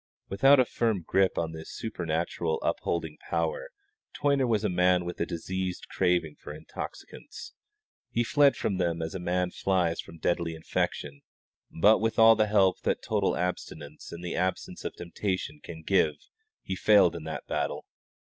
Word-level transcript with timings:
Without 0.29 0.59
a 0.59 0.65
firm 0.65 1.03
grip 1.05 1.37
on 1.37 1.51
this 1.51 1.69
supernatural 1.69 2.59
upholding 2.63 3.19
power 3.29 3.69
Toyner 4.15 4.47
was 4.47 4.63
a 4.63 4.67
man 4.67 5.05
with 5.05 5.21
a 5.21 5.27
diseased 5.27 5.89
craving 5.89 6.37
for 6.37 6.51
intoxicants. 6.55 7.53
He 8.09 8.23
fled 8.23 8.55
from 8.55 8.77
them 8.77 9.03
as 9.03 9.13
a 9.13 9.19
man 9.19 9.51
flies 9.51 10.01
from 10.01 10.17
deadly 10.17 10.55
infection; 10.55 11.21
but 11.69 11.99
with 11.99 12.17
all 12.17 12.35
the 12.35 12.47
help 12.47 12.81
that 12.81 13.03
total 13.03 13.37
abstinence 13.37 14.11
and 14.11 14.25
the 14.25 14.35
absence 14.35 14.83
of 14.83 14.95
temptation 14.95 15.59
can 15.63 15.83
give 15.83 16.15
he 16.63 16.75
failed 16.75 17.15
in 17.15 17.25
the 17.25 17.43
battle. 17.47 17.85